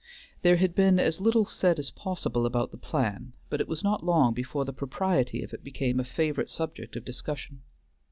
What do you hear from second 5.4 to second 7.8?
of it became a favorite subject of discussion.